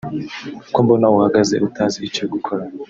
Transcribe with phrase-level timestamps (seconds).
[0.73, 2.63] "Ko mbona uhagaze utazi icyo gukora